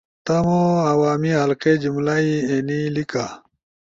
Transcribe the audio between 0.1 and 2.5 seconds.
تمو عوامی حلقے جملہ ئی